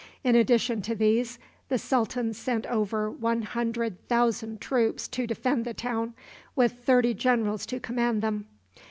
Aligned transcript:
In 0.23 0.35
addition 0.35 0.81
to 0.81 0.95
these, 0.95 1.37
the 1.69 1.77
sultan 1.77 2.33
sent 2.33 2.65
over 2.65 3.11
one 3.11 3.43
hundred 3.43 4.07
thousand 4.07 4.59
troops 4.59 5.07
to 5.09 5.27
defend 5.27 5.63
the 5.63 5.75
town, 5.75 6.15
with 6.55 6.71
thirty 6.71 7.13
generals 7.13 7.67
to 7.67 7.79
command 7.79 8.23
them. 8.23 8.47